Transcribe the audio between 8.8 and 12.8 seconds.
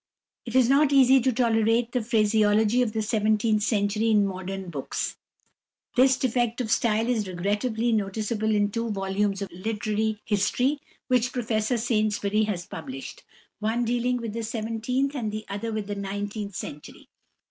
volumes of literary history which Professor Saintsbury has